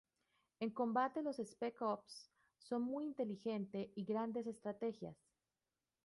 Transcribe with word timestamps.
En 0.59 0.71
combate 0.71 1.21
los 1.21 1.37
Spec 1.37 1.79
Ops 1.83 2.31
son 2.57 2.81
muy 2.81 3.03
inteligente 3.05 3.91
y 3.93 4.03
grandes 4.03 4.47
estrategias. 4.47 5.15